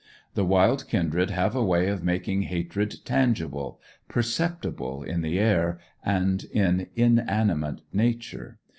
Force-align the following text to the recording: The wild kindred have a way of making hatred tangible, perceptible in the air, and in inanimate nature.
The 0.33 0.43
wild 0.43 0.87
kindred 0.87 1.29
have 1.29 1.55
a 1.55 1.63
way 1.63 1.87
of 1.87 2.03
making 2.03 2.41
hatred 2.49 3.05
tangible, 3.05 3.79
perceptible 4.09 5.03
in 5.03 5.21
the 5.21 5.37
air, 5.37 5.79
and 6.03 6.43
in 6.45 6.87
inanimate 6.95 7.81
nature. 7.93 8.57